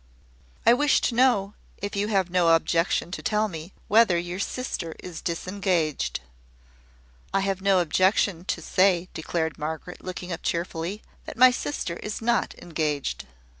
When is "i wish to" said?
0.65-1.13